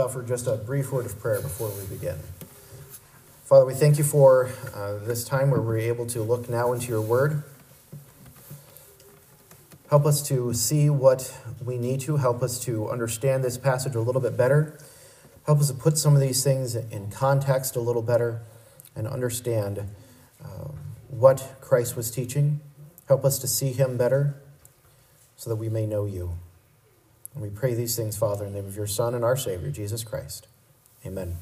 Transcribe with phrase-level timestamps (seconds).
[0.00, 2.16] offer just a brief word of prayer before we begin.
[3.44, 6.88] Father, we thank you for uh, this time where we're able to look now into
[6.88, 7.42] your word.
[9.90, 12.16] Help us to see what we need to.
[12.16, 14.78] Help us to understand this passage a little bit better.
[15.44, 18.40] Help us to put some of these things in context a little better
[18.96, 19.80] and understand
[20.42, 20.68] uh,
[21.08, 22.60] what Christ was teaching.
[23.08, 24.40] Help us to see him better
[25.36, 26.38] so that we may know you.
[27.40, 29.70] And we pray these things, Father, in the name of your Son and our Savior,
[29.70, 30.46] Jesus Christ.
[31.06, 31.36] Amen.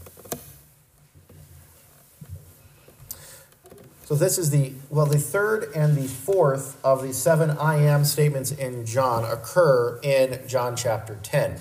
[4.05, 8.05] So this is the well, the third and the fourth of the seven I am
[8.05, 11.61] statements in John occur in John chapter 10.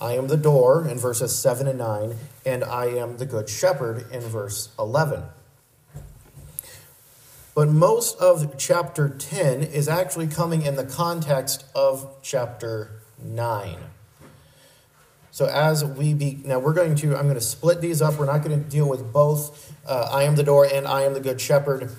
[0.00, 4.10] I am the door in verses 7 and 9, and I am the good shepherd
[4.10, 5.22] in verse 11.
[7.54, 13.76] But most of chapter 10 is actually coming in the context of chapter 9.
[15.30, 18.18] So as we be now, we're going to I'm going to split these up.
[18.18, 21.14] We're not going to deal with both uh, I am the door and I am
[21.14, 21.90] the good shepherd.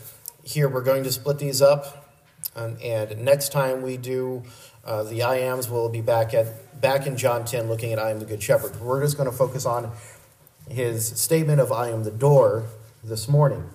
[0.44, 2.14] Here we're going to split these up,
[2.56, 4.44] um, and next time we do
[4.86, 8.12] uh, the I ams, we'll be back at back in John 10, looking at I
[8.12, 8.80] am the good shepherd.
[8.80, 9.92] We're just going to focus on
[10.70, 12.68] his statement of I am the door
[13.04, 13.70] this morning.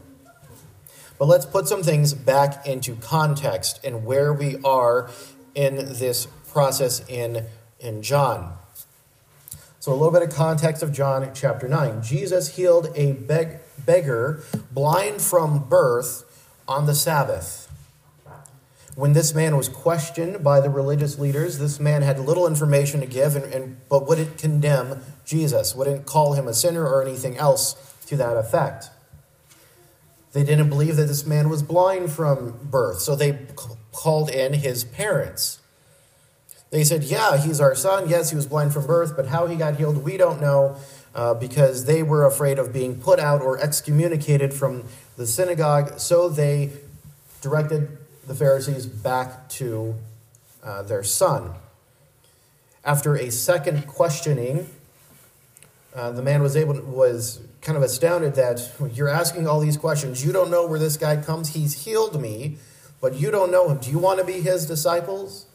[1.20, 5.10] But let's put some things back into context and where we are
[5.54, 7.44] in this process in,
[7.78, 8.54] in John.
[9.80, 12.02] So, a little bit of context of John chapter 9.
[12.02, 16.24] Jesus healed a beg- beggar blind from birth
[16.66, 17.70] on the Sabbath.
[18.94, 23.06] When this man was questioned by the religious leaders, this man had little information to
[23.06, 27.74] give, and, and, but wouldn't condemn Jesus, wouldn't call him a sinner or anything else
[28.06, 28.88] to that effect.
[30.32, 33.46] They didn't believe that this man was blind from birth, so they
[33.92, 35.58] called in his parents.
[36.70, 38.08] They said, Yeah, he's our son.
[38.08, 40.76] Yes, he was blind from birth, but how he got healed, we don't know
[41.14, 44.84] uh, because they were afraid of being put out or excommunicated from
[45.16, 45.98] the synagogue.
[45.98, 46.70] So they
[47.40, 49.96] directed the Pharisees back to
[50.62, 51.54] uh, their son.
[52.84, 54.68] After a second questioning,
[55.94, 59.76] uh, the man was able to, was kind of astounded that you're asking all these
[59.76, 60.24] questions.
[60.24, 61.54] You don't know where this guy comes.
[61.54, 62.56] He's healed me,
[63.00, 63.78] but you don't know him.
[63.78, 65.46] Do you want to be his disciples?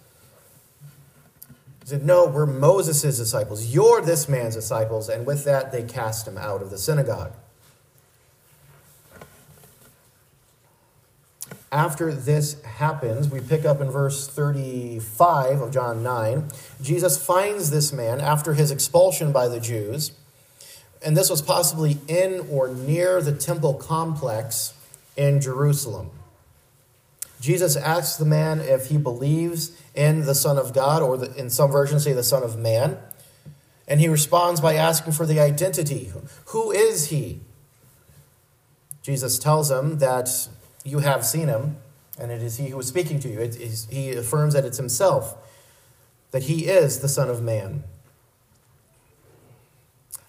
[1.81, 3.73] He said, No, we're Moses' disciples.
[3.73, 5.09] You're this man's disciples.
[5.09, 7.33] And with that, they cast him out of the synagogue.
[11.71, 16.49] After this happens, we pick up in verse 35 of John 9.
[16.81, 20.11] Jesus finds this man after his expulsion by the Jews,
[21.03, 24.73] and this was possibly in or near the temple complex
[25.15, 26.11] in Jerusalem.
[27.39, 31.49] Jesus asks the man if he believes in the Son of God, or the, in
[31.49, 32.97] some versions say the Son of Man.
[33.87, 36.11] And he responds by asking for the identity.
[36.47, 37.41] Who is he?
[39.03, 40.47] Jesus tells him that
[40.83, 41.77] you have seen him,
[42.19, 43.39] and it is he who is speaking to you.
[43.91, 45.37] He affirms that it's himself,
[46.31, 47.83] that he is the Son of Man.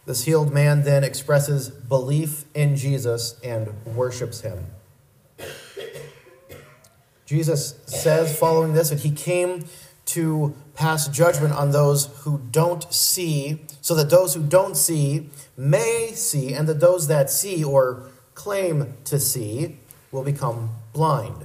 [0.07, 4.67] This healed man then expresses belief in Jesus and worships him.
[7.27, 9.67] Jesus says, following this, that he came
[10.07, 16.13] to pass judgment on those who don't see, so that those who don't see may
[16.15, 19.79] see, and that those that see or claim to see
[20.13, 21.45] will become blind.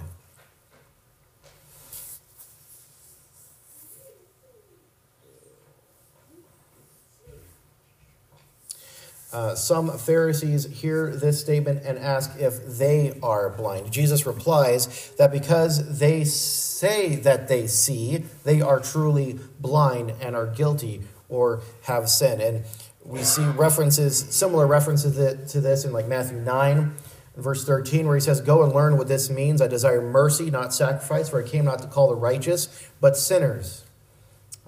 [9.34, 13.90] Uh, some Pharisees hear this statement and ask if they are blind.
[13.92, 20.47] Jesus replies that because they say that they see, they are truly blind and are
[20.47, 22.42] guilty or have sin.
[22.42, 22.66] And
[23.06, 25.16] we see references, similar references
[25.52, 26.94] to this in like Matthew 9,
[27.38, 29.62] verse 13, where he says, Go and learn what this means.
[29.62, 33.86] I desire mercy, not sacrifice, for I came not to call the righteous, but sinners.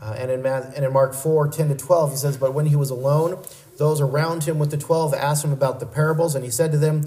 [0.02, 2.76] Uh, and, in and in Mark 4, 10 to 12, he says, But when he
[2.76, 3.42] was alone,
[3.78, 6.78] those around him with the twelve asked him about the parables, and he said to
[6.78, 7.06] them,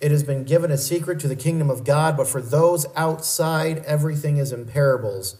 [0.00, 3.78] It has been given a secret to the kingdom of God, but for those outside,
[3.86, 5.36] everything is in parables,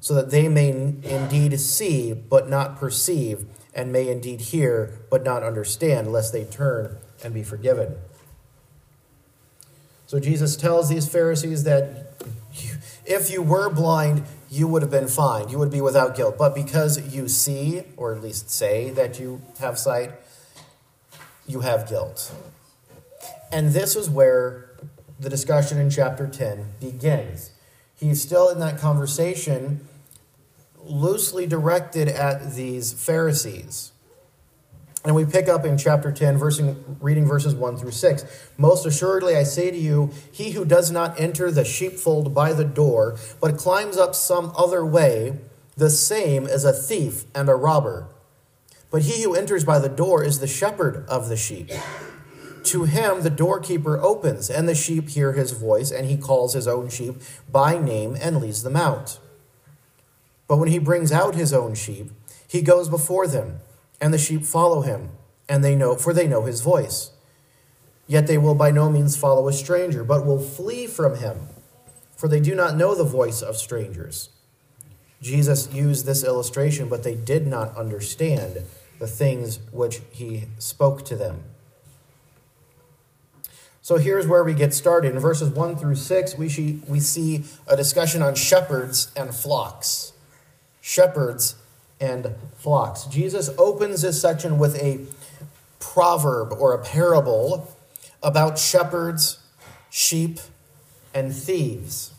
[0.00, 5.42] so that they may indeed see, but not perceive, and may indeed hear, but not
[5.42, 7.96] understand, lest they turn and be forgiven.
[10.06, 12.14] So Jesus tells these Pharisees that
[13.04, 15.48] if you were blind, you would have been fine.
[15.48, 16.36] You would be without guilt.
[16.38, 20.12] But because you see, or at least say that you have sight,
[21.46, 22.32] you have guilt.
[23.52, 24.70] And this is where
[25.18, 27.50] the discussion in chapter 10 begins.
[27.94, 29.86] He's still in that conversation
[30.80, 33.92] loosely directed at these Pharisees.
[35.04, 38.50] And we pick up in chapter 10, versing, reading verses 1 through 6.
[38.58, 42.64] Most assuredly, I say to you, he who does not enter the sheepfold by the
[42.64, 45.38] door, but climbs up some other way,
[45.76, 48.08] the same is a thief and a robber.
[48.90, 51.70] But he who enters by the door is the shepherd of the sheep.
[52.64, 56.66] To him the doorkeeper opens, and the sheep hear his voice, and he calls his
[56.66, 57.14] own sheep
[57.50, 59.20] by name and leads them out.
[60.48, 62.10] But when he brings out his own sheep,
[62.48, 63.60] he goes before them,
[64.00, 65.10] and the sheep follow him,
[65.48, 67.10] and they know for they know his voice.
[68.06, 71.48] Yet they will by no means follow a stranger, but will flee from him,
[72.16, 74.30] for they do not know the voice of strangers.
[75.20, 78.62] Jesus used this illustration, but they did not understand
[78.98, 81.42] the things which he spoke to them.
[83.82, 85.14] So here's where we get started.
[85.14, 90.12] In verses 1 through 6, we see, we see a discussion on shepherds and flocks.
[90.80, 91.54] Shepherds
[92.00, 93.04] and flocks.
[93.04, 95.00] Jesus opens this section with a
[95.80, 97.74] proverb or a parable
[98.22, 99.38] about shepherds,
[99.90, 100.40] sheep,
[101.14, 102.12] and thieves.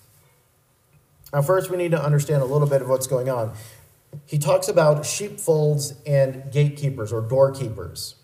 [1.34, 3.54] Now, first, we need to understand a little bit of what's going on.
[4.26, 8.16] He talks about sheepfolds and gatekeepers or doorkeepers.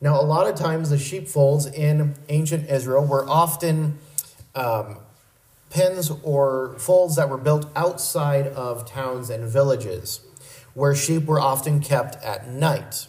[0.00, 3.98] Now, a lot of times the sheepfolds in ancient Israel were often
[4.54, 4.96] um,
[5.68, 10.20] pens or folds that were built outside of towns and villages,
[10.74, 13.06] where sheep were often kept at night,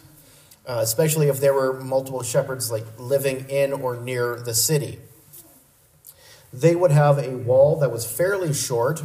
[0.66, 4.98] uh, especially if there were multiple shepherds like living in or near the city.
[6.52, 9.02] They would have a wall that was fairly short,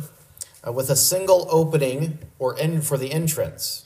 [0.65, 3.85] uh, with a single opening or end for the entrance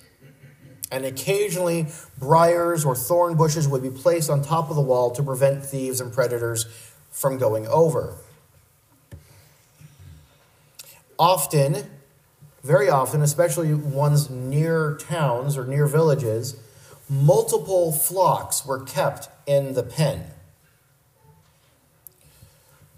[0.92, 5.24] and occasionally briars or thorn bushes would be placed on top of the wall to
[5.24, 6.66] prevent thieves and predators
[7.10, 8.18] from going over.
[11.18, 11.90] Often,
[12.64, 16.56] very often, especially ones near towns or near villages,
[17.10, 20.26] multiple flocks were kept in the pen,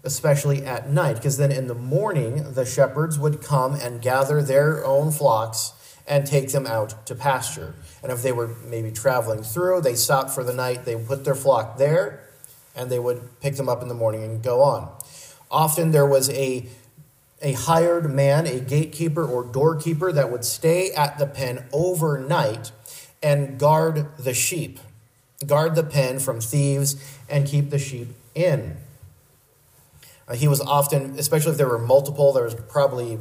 [0.02, 4.84] especially at night, because then in the morning the shepherds would come and gather their
[4.84, 5.72] own flocks
[6.06, 7.74] and take them out to pasture.
[8.02, 11.34] And if they were maybe traveling through, they stopped for the night, they put their
[11.34, 12.28] flock there,
[12.76, 14.92] and they would pick them up in the morning and go on.
[15.50, 16.66] Often there was a,
[17.44, 22.72] a hired man, a gatekeeper or doorkeeper, that would stay at the pen overnight
[23.22, 24.80] and guard the sheep,
[25.46, 26.96] guard the pen from thieves,
[27.28, 28.78] and keep the sheep in.
[30.26, 33.18] Uh, he was often, especially if there were multiple, there was probably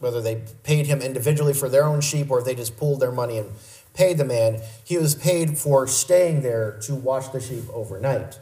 [0.00, 3.12] whether they paid him individually for their own sheep or if they just pooled their
[3.12, 3.48] money and
[3.94, 8.40] paid the man, he was paid for staying there to watch the sheep overnight.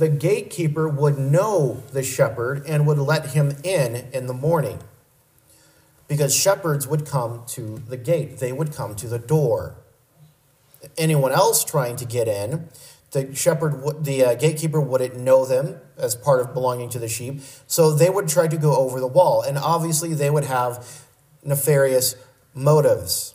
[0.00, 4.78] The gatekeeper would know the shepherd and would let him in in the morning
[6.08, 9.74] because shepherds would come to the gate, they would come to the door.
[10.96, 12.70] Anyone else trying to get in,
[13.10, 17.42] the shepherd, the uh, gatekeeper wouldn't know them as part of belonging to the sheep,
[17.66, 19.42] so they would try to go over the wall.
[19.42, 21.04] And obviously, they would have
[21.44, 22.16] nefarious
[22.54, 23.34] motives.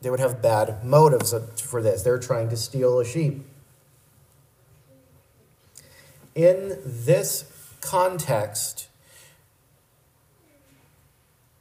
[0.00, 2.04] They would have bad motives for this.
[2.04, 3.48] They're trying to steal a sheep.
[6.34, 7.44] In this
[7.80, 8.88] context,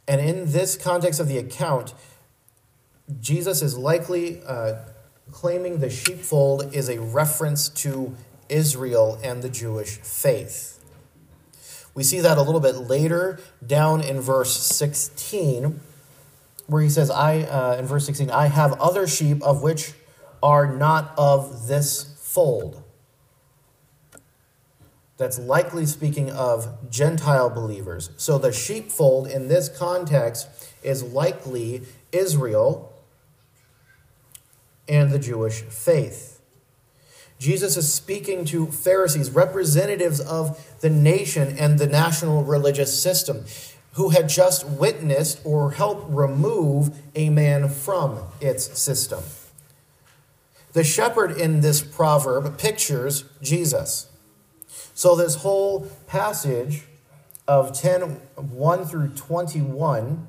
[0.07, 1.93] and in this context of the account,
[3.19, 4.75] Jesus is likely uh,
[5.31, 8.15] claiming the sheepfold is a reference to
[8.49, 10.79] Israel and the Jewish faith.
[11.93, 15.79] We see that a little bit later down in verse 16,
[16.67, 19.93] where he says, I, uh, in verse 16, I have other sheep of which
[20.41, 22.80] are not of this fold.
[25.21, 28.09] That's likely speaking of Gentile believers.
[28.17, 30.47] So the sheepfold in this context
[30.81, 32.91] is likely Israel
[34.89, 36.41] and the Jewish faith.
[37.37, 43.45] Jesus is speaking to Pharisees, representatives of the nation and the national religious system,
[43.93, 49.23] who had just witnessed or helped remove a man from its system.
[50.73, 54.07] The shepherd in this proverb pictures Jesus.
[54.93, 56.83] So, this whole passage
[57.47, 58.01] of 10
[58.35, 60.27] 1 through 21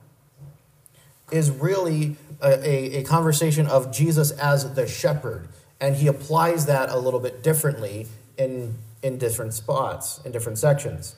[1.30, 5.48] is really a, a, conversation of Jesus as the shepherd,
[5.80, 11.16] and he applies that a little bit differently in, in different spots, in different sections.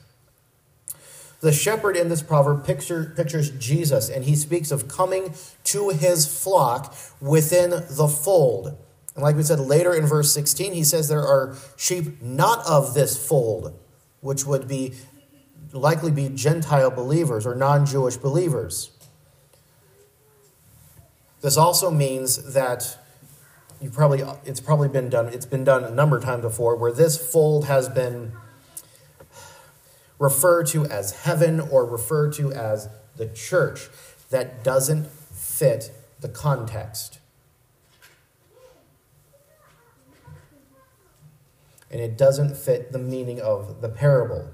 [1.41, 5.33] The shepherd in this proverb picture, pictures Jesus, and he speaks of coming
[5.65, 8.77] to his flock within the fold.
[9.15, 12.93] And like we said later in verse 16, he says there are sheep not of
[12.93, 13.77] this fold,
[14.19, 14.93] which would be
[15.71, 18.91] likely be Gentile believers or non Jewish believers.
[21.41, 22.97] This also means that
[23.81, 26.93] you probably it's probably been done it's been done a number of times before where
[26.93, 28.31] this fold has been
[30.17, 33.89] referred to as heaven or referred to as the church
[34.29, 35.91] that doesn't fit
[36.21, 37.19] the context.
[41.91, 44.49] And it doesn't fit the meaning of the parable.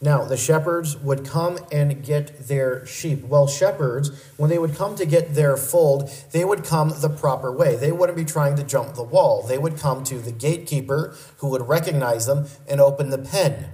[0.00, 3.24] Now, the shepherds would come and get their sheep.
[3.24, 7.50] Well, shepherds, when they would come to get their fold, they would come the proper
[7.50, 7.74] way.
[7.74, 9.42] They wouldn't be trying to jump the wall.
[9.42, 13.70] They would come to the gatekeeper who would recognize them and open the pen.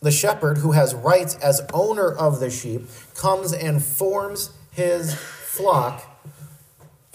[0.00, 6.02] The shepherd, who has rights as owner of the sheep, comes and forms his flock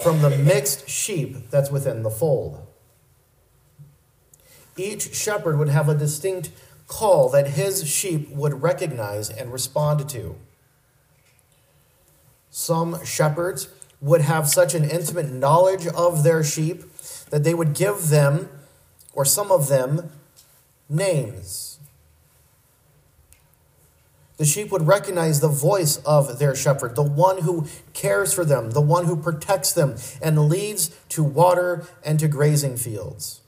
[0.01, 2.67] from the mixed sheep that's within the fold
[4.77, 6.51] each shepherd would have a distinct
[6.87, 10.35] call that his sheep would recognize and respond to.
[12.49, 16.83] Some shepherds would have such an intimate knowledge of their sheep
[17.29, 18.49] that they would give them,
[19.13, 20.11] or some of them,
[20.87, 21.66] names.
[24.37, 28.71] The sheep would recognize the voice of their shepherd, the one who cares for them,
[28.71, 33.41] the one who protects them and leads to water and to grazing fields.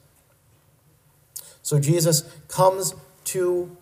[1.61, 3.77] So Jesus comes to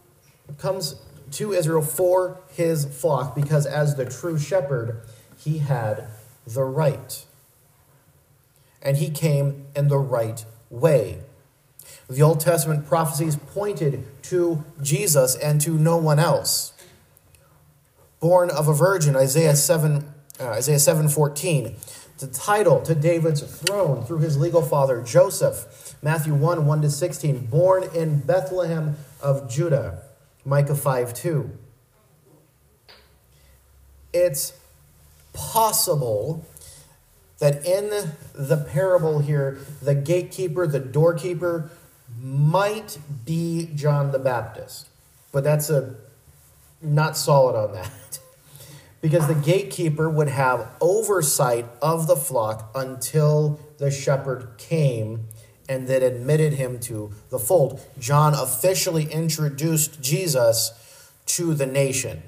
[0.57, 0.95] comes
[1.31, 5.01] to Israel for his flock because as the true shepherd,
[5.37, 6.07] he had
[6.45, 7.25] the right.
[8.81, 11.19] And he came in the right way.
[12.09, 16.73] The Old Testament prophecies pointed to Jesus and to no one else.
[18.19, 21.75] Born of a virgin, Isaiah 7 uh, Isaiah 7:14
[22.19, 25.95] the title to David's throne through his legal father Joseph.
[26.01, 30.03] Matthew 1 1 to 16, born in Bethlehem of Judah.
[30.45, 31.49] Micah 5 2.
[34.13, 34.53] It's
[35.33, 36.45] possible
[37.39, 37.89] that in
[38.33, 41.69] the parable here, the gatekeeper, the doorkeeper,
[42.19, 44.87] might be John the Baptist.
[45.31, 45.95] But that's a
[46.81, 48.19] not solid on that.
[49.01, 55.27] because the gatekeeper would have oversight of the flock until the shepherd came
[55.69, 57.81] and then admitted him to the fold.
[57.99, 62.23] John officially introduced Jesus to the nation.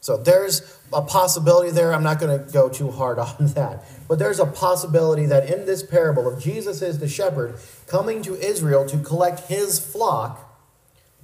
[0.00, 1.92] So there's a possibility there.
[1.92, 3.84] I'm not going to go too hard on that.
[4.06, 8.34] But there's a possibility that in this parable of Jesus as the shepherd coming to
[8.34, 10.47] Israel to collect his flock,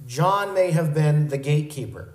[0.05, 2.13] John may have been the gatekeeper.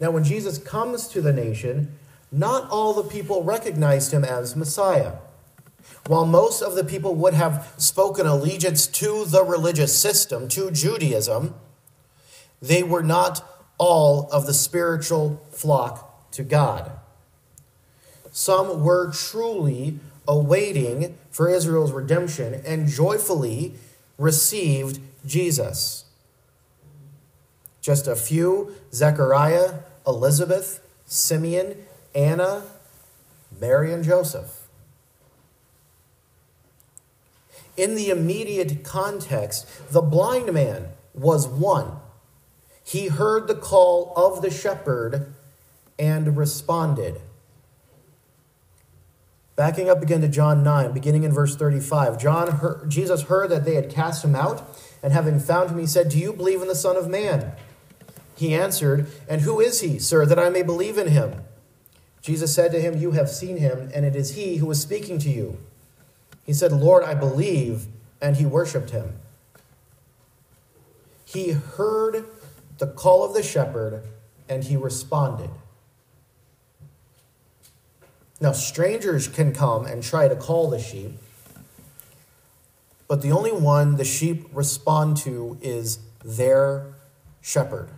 [0.00, 1.92] Now, when Jesus comes to the nation,
[2.32, 5.14] not all the people recognized him as Messiah.
[6.06, 11.54] While most of the people would have spoken allegiance to the religious system, to Judaism,
[12.60, 16.92] they were not all of the spiritual flock to God.
[18.30, 23.74] Some were truly awaiting for Israel's redemption and joyfully
[24.18, 26.04] received Jesus.
[27.80, 31.76] Just a few Zechariah, Elizabeth, Simeon,
[32.14, 32.62] Anna,
[33.60, 34.62] Mary, and Joseph.
[37.76, 41.98] In the immediate context, the blind man was one.
[42.84, 45.34] He heard the call of the shepherd
[45.98, 47.20] and responded.
[49.56, 52.18] Backing up again to John 9, beginning in verse 35.
[52.18, 55.86] John heard, Jesus heard that they had cast him out, and having found him, he
[55.86, 57.52] said, Do you believe in the Son of Man?
[58.36, 61.42] He answered, And who is he, sir, that I may believe in him?
[62.20, 65.18] Jesus said to him, You have seen him, and it is he who is speaking
[65.20, 65.58] to you.
[66.44, 67.86] He said, Lord, I believe,
[68.20, 69.20] and he worshiped him.
[71.24, 72.24] He heard
[72.78, 74.02] the call of the shepherd,
[74.48, 75.50] and he responded.
[78.44, 81.12] Now, strangers can come and try to call the sheep,
[83.08, 86.94] but the only one the sheep respond to is their
[87.40, 87.88] shepherd.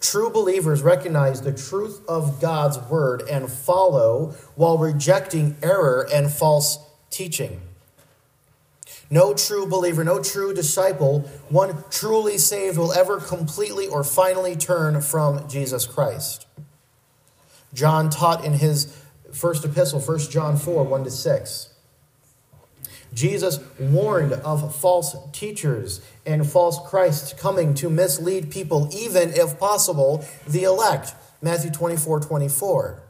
[0.00, 6.78] True believers recognize the truth of God's word and follow while rejecting error and false
[7.08, 7.60] teaching.
[9.08, 15.00] No true believer, no true disciple, one truly saved, will ever completely or finally turn
[15.00, 16.46] from Jesus Christ.
[17.76, 18.92] John taught in his
[19.32, 21.68] first epistle, 1 John 4 1 to 6.
[23.12, 30.24] Jesus warned of false teachers and false Christs coming to mislead people, even if possible,
[30.48, 31.14] the elect.
[31.42, 33.02] Matthew 24 24.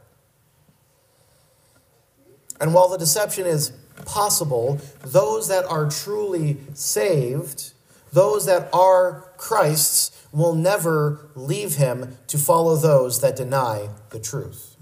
[2.59, 3.71] And while the deception is
[4.05, 7.71] possible, those that are truly saved,
[8.11, 14.75] those that are Christ's, will never leave him to follow those that deny the truth.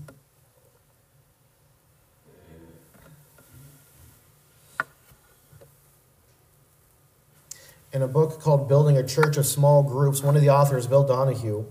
[7.94, 11.06] In a book called Building a Church of Small Groups, one of the authors, Bill
[11.06, 11.66] Donahue,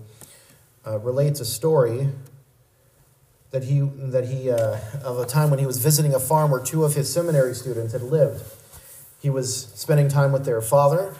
[0.87, 2.09] uh, relates a story
[3.51, 6.61] that he, that he uh, of a time when he was visiting a farm where
[6.61, 8.43] two of his seminary students had lived.
[9.21, 11.15] He was spending time with their father,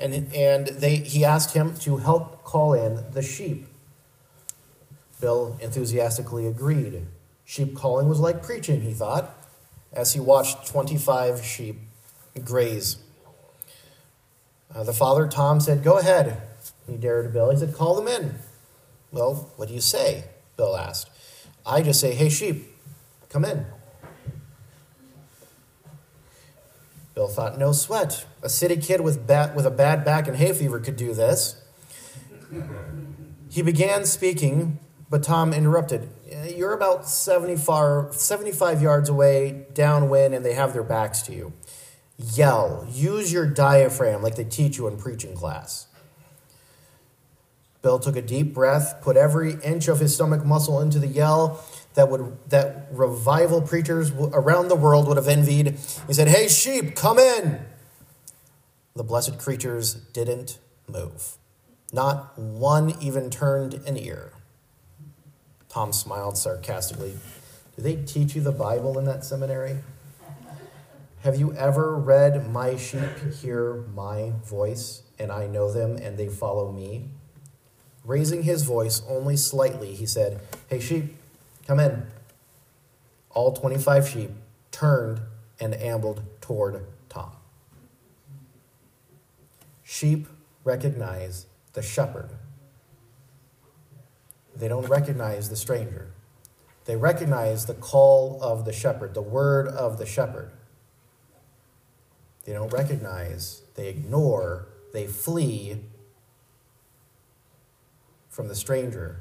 [0.00, 3.66] and, and they, he asked him to help call in the sheep.
[5.20, 7.06] Bill enthusiastically agreed.
[7.44, 9.36] Sheep calling was like preaching, he thought,
[9.92, 11.76] as he watched 25 sheep
[12.44, 12.96] graze.
[14.74, 16.40] Uh, the father, Tom, said, Go ahead.
[16.86, 17.50] He dared Bill.
[17.50, 18.36] He said, Call them in.
[19.12, 20.24] Well, what do you say?
[20.56, 21.10] Bill asked.
[21.66, 22.66] I just say, hey, sheep,
[23.28, 23.66] come in.
[27.14, 28.24] Bill thought, no sweat.
[28.42, 31.60] A city kid with, bat, with a bad back and hay fever could do this.
[33.50, 36.08] He began speaking, but Tom interrupted.
[36.56, 41.52] You're about 75, 75 yards away, downwind, and they have their backs to you.
[42.16, 42.86] Yell.
[42.90, 45.86] Use your diaphragm like they teach you in preaching class.
[47.82, 51.64] Bill took a deep breath, put every inch of his stomach muscle into the yell
[51.94, 55.78] that would that revival preachers around the world would have envied.
[56.06, 57.60] He said, "Hey sheep, come in."
[58.94, 61.36] The blessed creatures didn't move.
[61.92, 64.32] Not one even turned an ear.
[65.68, 67.14] Tom smiled sarcastically.
[67.76, 69.78] Do they teach you the Bible in that seminary?
[71.22, 76.28] Have you ever read, My sheep hear my voice, and I know them, and they
[76.28, 77.10] follow me?
[78.04, 81.16] Raising his voice only slightly, he said, Hey, sheep,
[81.70, 82.04] come in.
[83.30, 84.30] All 25 sheep
[84.72, 85.20] turned
[85.60, 87.30] and ambled toward Tom.
[89.84, 90.26] Sheep
[90.64, 92.30] recognize the shepherd,
[94.56, 96.10] they don't recognize the stranger.
[96.86, 100.50] They recognize the call of the shepherd, the word of the shepherd.
[102.46, 105.82] They don't recognize, they ignore, they flee
[108.28, 109.20] from the stranger.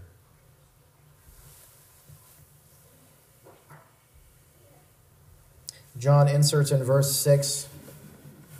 [5.99, 7.67] John inserts in verse 6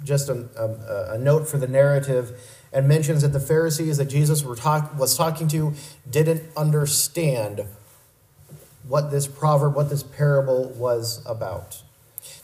[0.04, 2.40] just a, a, a, note for the narrative
[2.72, 5.74] and mentions that the Pharisees that Jesus talk, was talking to
[6.10, 7.66] didn't understand
[8.88, 11.82] what this proverb, what this parable was about.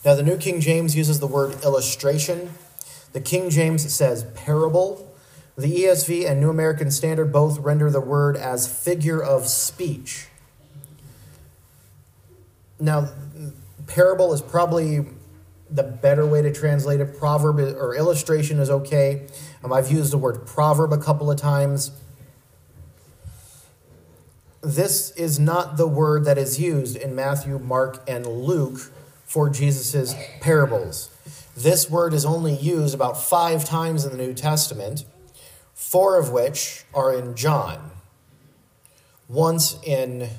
[0.03, 2.53] Now, the New King James uses the word illustration.
[3.13, 5.11] The King James says parable.
[5.57, 10.27] The ESV and New American Standard both render the word as figure of speech.
[12.79, 13.09] Now,
[13.87, 15.05] parable is probably
[15.69, 17.17] the better way to translate it.
[17.17, 19.27] Proverb or illustration is okay.
[19.63, 21.91] Um, I've used the word proverb a couple of times.
[24.61, 28.91] This is not the word that is used in Matthew, Mark, and Luke
[29.23, 31.09] for Jesus' parables.
[31.55, 35.05] This word is only used about five times in the New Testament
[35.75, 37.91] four of which are in John,
[39.27, 40.29] once in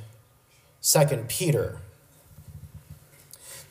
[0.80, 1.78] Second Peter.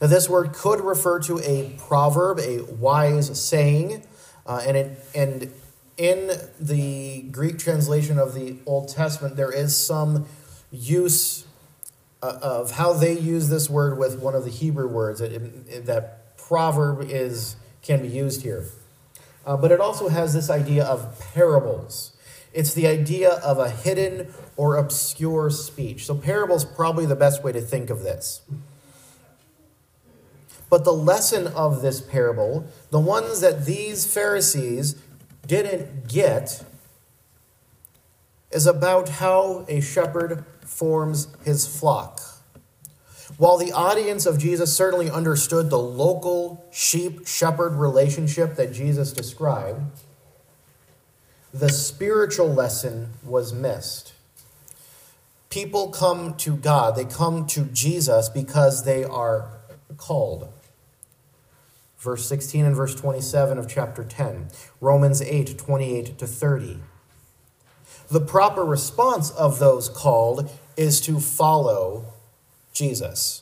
[0.02, 4.06] Now, this word could refer to a proverb, a wise saying,
[4.46, 5.54] uh, and, it, and
[5.98, 10.26] in the Greek translation of the Old Testament, there is some
[10.72, 11.46] use
[12.22, 15.20] uh, of how they use this word with one of the Hebrew words.
[15.20, 18.66] That, that proverb is can be used here.
[19.46, 22.18] Uh, but it also has this idea of parables.
[22.52, 26.06] It's the idea of a hidden or obscure speech.
[26.06, 28.42] So, parables probably the best way to think of this.
[30.76, 35.02] But the lesson of this parable, the ones that these Pharisees
[35.48, 36.66] didn't get,
[38.52, 42.20] is about how a shepherd forms his flock.
[43.38, 49.80] While the audience of Jesus certainly understood the local sheep shepherd relationship that Jesus described,
[51.54, 54.12] the spiritual lesson was missed.
[55.50, 59.48] People come to God, they come to Jesus because they are
[59.96, 60.50] called.
[62.06, 66.80] Verse 16 and verse 27 of chapter 10, Romans 8 28 to 30.
[68.10, 72.06] The proper response of those called is to follow
[72.74, 73.42] Jesus.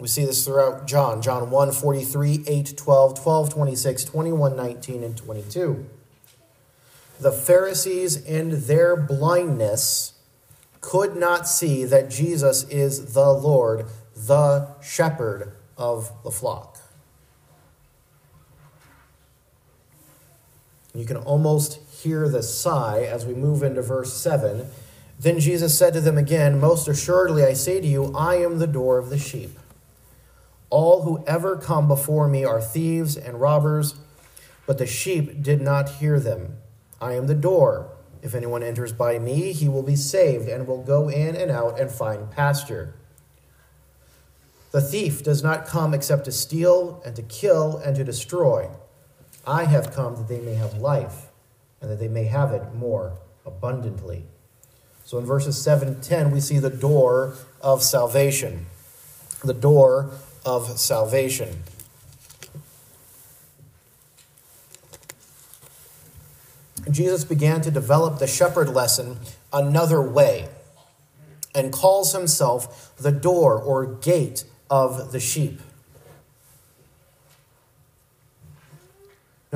[0.00, 5.14] We see this throughout John, John 1 43, 8 12, 12 26, 21 19, and
[5.14, 5.86] 22.
[7.20, 10.14] The Pharisees, in their blindness,
[10.80, 13.84] could not see that Jesus is the Lord,
[14.16, 16.77] the shepherd of the flock.
[20.94, 24.66] You can almost hear the sigh as we move into verse 7.
[25.20, 28.66] Then Jesus said to them again, Most assuredly I say to you, I am the
[28.66, 29.58] door of the sheep.
[30.70, 33.94] All who ever come before me are thieves and robbers,
[34.66, 36.58] but the sheep did not hear them.
[37.00, 37.90] I am the door.
[38.22, 41.80] If anyone enters by me, he will be saved and will go in and out
[41.80, 42.94] and find pasture.
[44.70, 48.68] The thief does not come except to steal and to kill and to destroy.
[49.48, 51.28] I have come that they may have life
[51.80, 53.14] and that they may have it more
[53.46, 54.26] abundantly.
[55.06, 57.32] So in verses 7 and 10, we see the door
[57.62, 58.66] of salvation.
[59.42, 60.10] The door
[60.44, 61.62] of salvation.
[66.90, 69.16] Jesus began to develop the shepherd lesson
[69.50, 70.48] another way
[71.54, 75.62] and calls himself the door or gate of the sheep.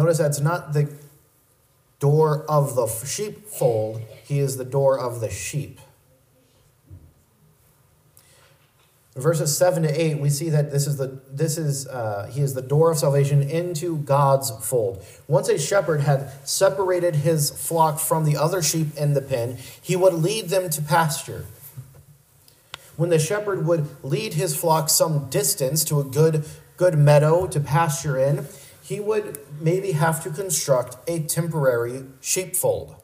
[0.02, 0.92] Notice that's not the
[2.00, 5.78] door of the sheepfold, he is the door of the sheep.
[9.14, 12.54] verses 7 to 8 we see that this is the this is uh, he is
[12.54, 15.04] the door of salvation into god's fold.
[15.28, 19.94] Once a shepherd had separated his flock from the other sheep in the pen he
[19.94, 21.44] would lead them to pasture.
[22.96, 26.44] When the shepherd would lead his flock some distance to a good
[26.78, 28.48] good meadow to pasture in
[28.92, 32.96] he would maybe have to construct a temporary sheepfold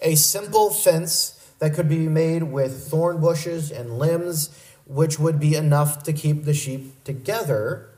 [0.00, 4.50] a simple fence that could be made with thorn bushes and limbs
[4.86, 7.90] which would be enough to keep the sheep together,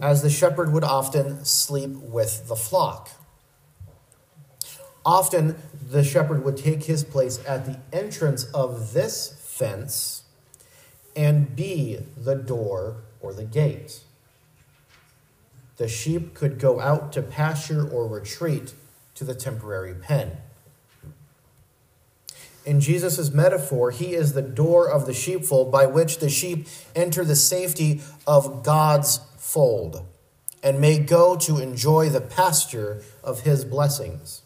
[0.00, 3.10] as the shepherd would often sleep with the flock.
[5.04, 5.56] Often,
[5.90, 10.22] the shepherd would take his place at the entrance of this fence
[11.14, 14.00] and be the door or the gate.
[15.76, 18.74] The sheep could go out to pasture or retreat
[19.14, 20.38] to the temporary pen.
[22.64, 27.24] In Jesus' metaphor, he is the door of the sheepfold by which the sheep enter
[27.24, 30.04] the safety of God's fold
[30.62, 34.42] and may go to enjoy the pasture of his blessings.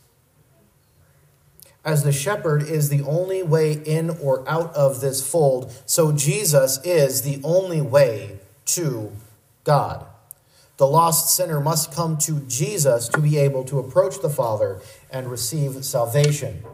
[1.82, 6.78] As the shepherd is the only way in or out of this fold, so Jesus
[6.84, 9.12] is the only way to
[9.64, 10.04] God.
[10.80, 15.30] The lost sinner must come to Jesus to be able to approach the Father and
[15.30, 16.64] receive salvation.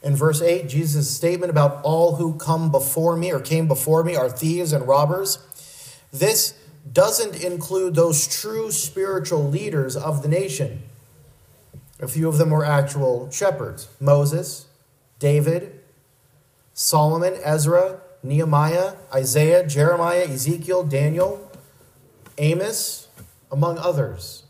[0.00, 4.14] In verse 8, Jesus' statement about all who come before me or came before me
[4.14, 5.40] are thieves and robbers.
[6.12, 6.54] This
[6.92, 10.84] doesn't include those true spiritual leaders of the nation.
[11.98, 14.66] A few of them were actual shepherds Moses,
[15.18, 15.80] David,
[16.74, 21.45] Solomon, Ezra, Nehemiah, Isaiah, Jeremiah, Ezekiel, Daniel,
[22.38, 23.08] Amos,
[23.50, 24.44] among others.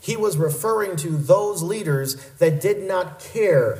[0.00, 3.78] He was referring to those leaders that did not care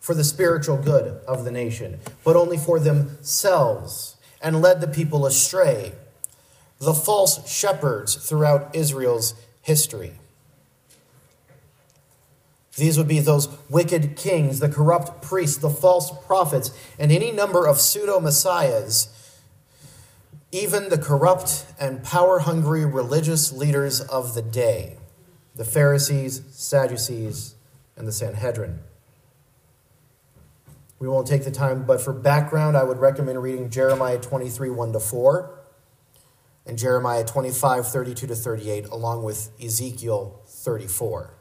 [0.00, 5.26] for the spiritual good of the nation, but only for themselves and led the people
[5.26, 5.92] astray.
[6.78, 10.14] The false shepherds throughout Israel's history.
[12.76, 17.66] These would be those wicked kings, the corrupt priests, the false prophets, and any number
[17.66, 19.08] of pseudo messiahs,
[20.52, 24.96] even the corrupt and power hungry religious leaders of the day
[25.56, 27.54] the Pharisees, Sadducees,
[27.96, 28.78] and the Sanhedrin.
[30.98, 34.92] We won't take the time, but for background, I would recommend reading Jeremiah 23 1
[34.92, 35.58] to 4
[36.66, 41.34] and Jeremiah 25 32 to 38, along with Ezekiel 34.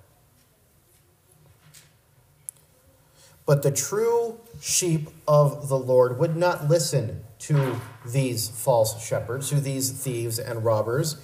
[3.49, 9.59] But the true sheep of the Lord would not listen to these false shepherds, to
[9.59, 11.19] these thieves and robbers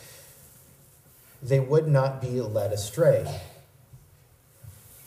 [1.44, 3.28] they would not be led astray.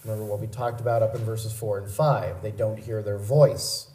[0.04, 2.40] Remember what we talked about up in verses 4 and 5.
[2.40, 3.87] They don't hear their voice.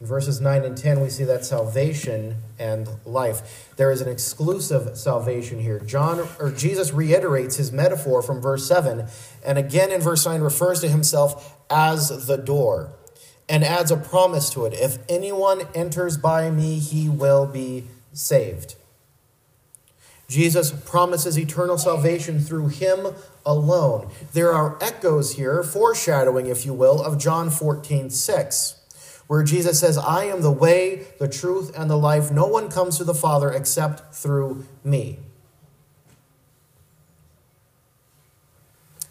[0.00, 3.72] In verses 9 and 10, we see that salvation and life.
[3.76, 5.80] There is an exclusive salvation here.
[5.80, 9.06] John or Jesus reiterates his metaphor from verse 7,
[9.44, 12.92] and again in verse 9 refers to himself as the door
[13.48, 14.74] and adds a promise to it.
[14.74, 18.76] If anyone enters by me, he will be saved.
[20.28, 23.14] Jesus promises eternal salvation through him
[23.46, 24.10] alone.
[24.34, 28.77] There are echoes here, foreshadowing, if you will, of John 14, 6,
[29.28, 32.32] where Jesus says, I am the way, the truth, and the life.
[32.32, 35.20] No one comes to the Father except through me.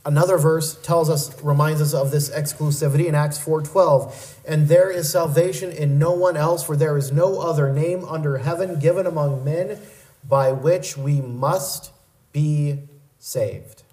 [0.03, 4.39] Another verse tells us, reminds us of this exclusivity in Acts 4:12.
[4.45, 8.37] And there is salvation in no one else, for there is no other name under
[8.37, 9.77] heaven given among men
[10.27, 11.91] by which we must
[12.31, 12.87] be
[13.19, 13.83] saved.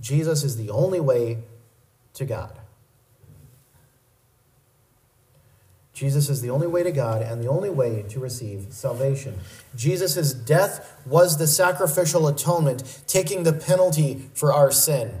[0.00, 1.38] Jesus is the only way
[2.14, 2.58] to God.
[5.94, 9.38] Jesus is the only way to God and the only way to receive salvation.
[9.76, 15.12] Jesus' death was the sacrificial atonement, taking the penalty for our sin,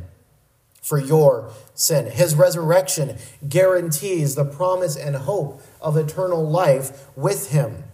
[0.82, 2.10] for your sin.
[2.10, 7.84] His resurrection guarantees the promise and hope of eternal life with Him.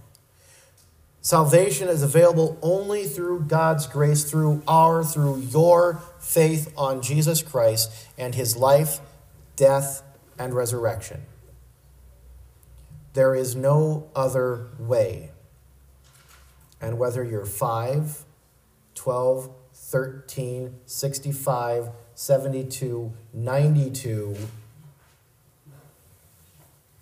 [1.20, 7.92] Salvation is available only through God's grace, through our, through your faith on Jesus Christ
[8.16, 9.00] and His life,
[9.54, 10.02] death,
[10.38, 11.26] and resurrection.
[13.12, 15.30] There is no other way.
[16.80, 18.24] And whether you're 5,
[18.94, 24.36] 12, 13, 65, 72, 92,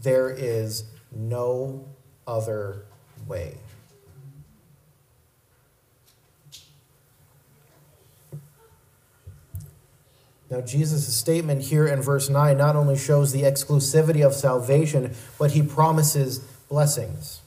[0.01, 1.85] there is no
[2.27, 2.85] other
[3.27, 3.59] way.
[10.50, 15.50] Now, Jesus' statement here in verse 9 not only shows the exclusivity of salvation, but
[15.50, 17.40] he promises blessings.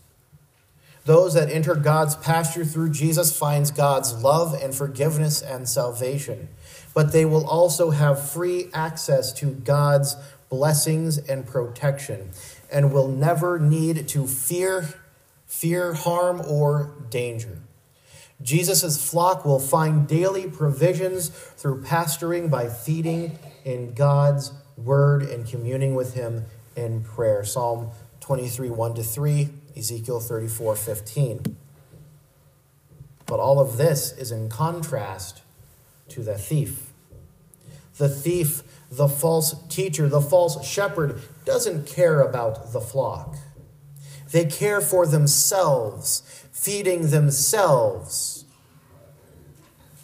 [1.06, 6.50] Those that enter God's pasture through Jesus finds God's love and forgiveness and salvation.
[6.94, 10.16] But they will also have free access to God's
[10.50, 12.30] blessings and protection
[12.72, 14.88] and will never need to fear
[15.48, 17.58] fear harm or danger.
[18.44, 25.96] Jesus' flock will find daily provisions through pastoring by feeding in God's word and communing
[25.96, 27.44] with him in prayer.
[27.44, 31.58] Psalm 23, 1 to 3, Ezekiel 34, 15.
[33.26, 35.42] But all of this is in contrast
[36.10, 36.92] to the thief.
[37.98, 43.36] The thief, the false teacher, the false shepherd doesn't care about the flock.
[44.32, 48.31] They care for themselves, feeding themselves.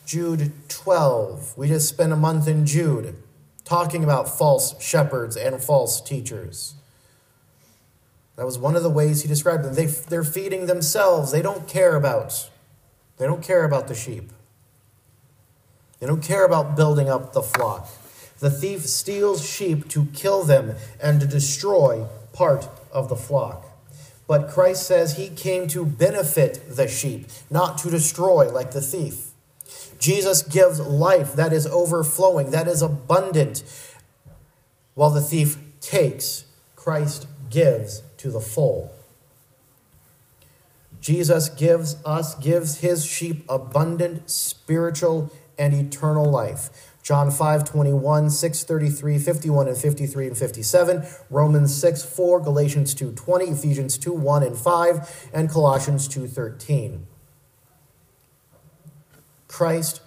[0.07, 1.57] Jude 12.
[1.57, 3.13] We just spent a month in Jude
[3.65, 6.75] talking about false shepherds and false teachers.
[8.37, 9.73] That was one of the ways he described them.
[9.73, 11.33] They, they're feeding themselves.
[11.33, 12.49] They don't care about.
[13.17, 14.31] They don't care about the sheep.
[15.99, 17.89] They don't care about building up the flock.
[18.39, 23.65] The thief steals sheep to kill them and to destroy part of the flock.
[24.25, 29.26] But Christ says he came to benefit the sheep, not to destroy like the thief.
[29.99, 33.63] Jesus gives life that is overflowing, that is abundant,
[34.93, 38.91] while the thief takes, Christ gives to the full.
[40.99, 46.93] Jesus gives us, gives his sheep abundant spiritual and eternal life.
[47.03, 53.13] John 5, 21, 6, 33, 51, and 53 and 57, Romans 6, 4, Galatians 2,
[53.13, 57.07] 20, Ephesians 2, 1 and 5, and Colossians 2, 13.
[59.47, 60.01] Christ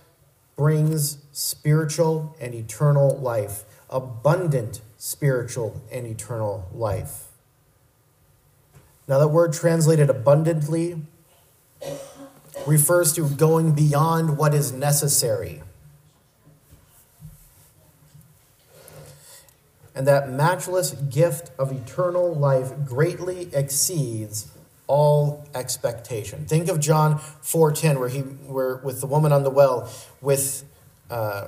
[0.57, 7.29] brings spiritual and eternal life, abundant spiritual and eternal life.
[9.09, 11.03] Now, that word translated abundantly
[12.67, 15.63] refers to going beyond what is necessary.
[19.95, 24.53] And that matchless gift of eternal life greatly exceeds
[24.91, 26.45] all expectation.
[26.47, 29.89] Think of John 4:10 where he where with the woman on the well
[30.21, 30.65] with
[31.09, 31.47] uh,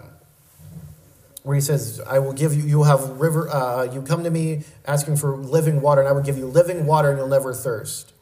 [1.43, 4.63] where he says, I will give you, you have river, uh, you come to me
[4.87, 8.13] asking for living water, and I will give you living water, and you'll never thirst.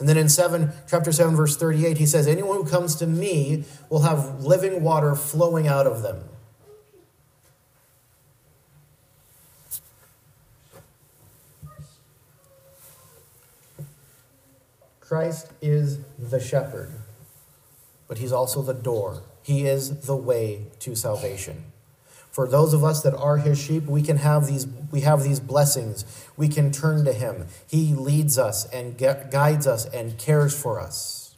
[0.00, 3.62] And then in 7, chapter 7, verse 38, he says, Anyone who comes to me
[3.88, 6.24] will have living water flowing out of them.
[15.06, 16.90] Christ is the shepherd,
[18.08, 19.22] but he's also the door.
[19.42, 21.66] He is the way to salvation.
[22.30, 25.40] For those of us that are his sheep, we can have these we have these
[25.40, 26.04] blessings.
[26.36, 27.46] We can turn to him.
[27.68, 31.36] He leads us and guides us and cares for us.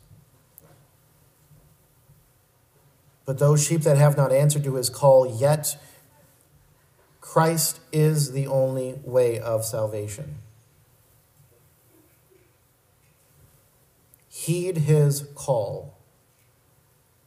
[3.25, 5.77] But those sheep that have not answered to his call yet,
[7.21, 10.37] Christ is the only way of salvation.
[14.47, 15.99] Heed his call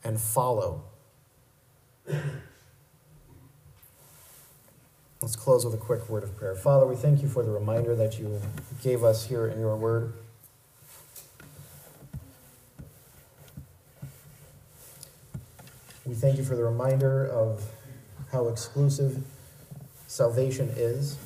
[0.06, 0.86] and follow.
[5.22, 6.56] Let's close with a quick word of prayer.
[6.56, 8.42] Father, we thank you for the reminder that you
[8.82, 10.14] gave us here in your word.
[16.06, 17.66] We thank you for the reminder of
[18.32, 19.22] how exclusive
[20.08, 21.18] salvation is,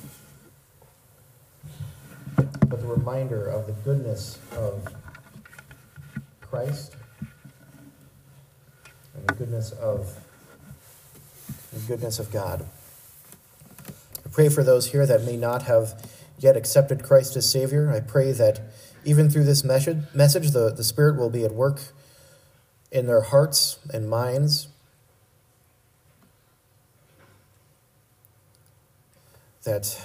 [2.34, 4.92] but the reminder of the goodness of
[6.54, 6.94] Christ
[9.16, 10.16] and the goodness of
[11.72, 12.64] the goodness of God.
[14.24, 16.00] I pray for those here that may not have
[16.38, 17.90] yet accepted Christ as Savior.
[17.90, 18.60] I pray that
[19.04, 21.80] even through this message, the, the Spirit will be at work
[22.92, 24.68] in their hearts and minds.
[29.64, 30.00] That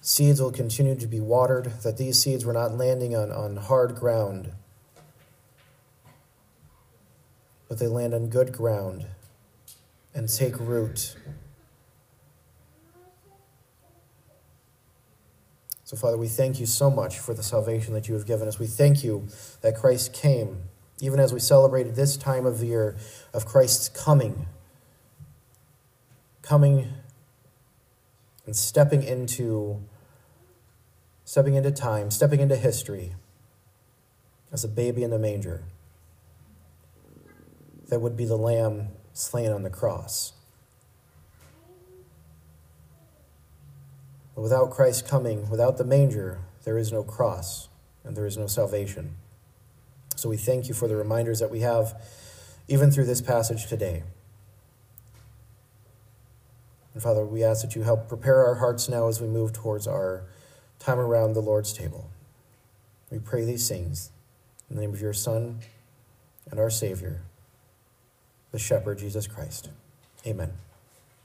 [0.00, 3.94] seeds will continue to be watered, that these seeds were not landing on, on hard
[3.96, 4.52] ground,
[7.70, 9.06] but they land on good ground
[10.12, 11.14] and take root.
[15.84, 18.58] So, Father, we thank you so much for the salvation that you have given us.
[18.58, 19.28] We thank you
[19.60, 20.64] that Christ came,
[21.00, 22.96] even as we celebrated this time of the year
[23.32, 24.46] of Christ's coming,
[26.42, 26.88] coming
[28.46, 29.80] and stepping into
[31.24, 33.12] stepping into time, stepping into history
[34.50, 35.62] as a baby in the manger
[37.90, 40.32] that would be the lamb slain on the cross.
[44.34, 47.68] But without Christ coming, without the manger, there is no cross
[48.04, 49.16] and there is no salvation.
[50.16, 52.00] So we thank you for the reminders that we have
[52.68, 54.04] even through this passage today.
[56.94, 59.86] And Father, we ask that you help prepare our hearts now as we move towards
[59.86, 60.24] our
[60.78, 62.10] time around the Lord's table.
[63.10, 64.10] We pray these things
[64.68, 65.60] in the name of your Son
[66.50, 67.22] and our Savior,
[68.52, 69.70] the Shepherd, Jesus Christ.
[70.26, 70.50] Amen.